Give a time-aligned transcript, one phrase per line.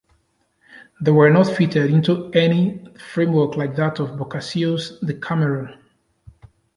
[0.99, 5.77] They were not fitted into any framework like that of Boccaccio's "Decameron".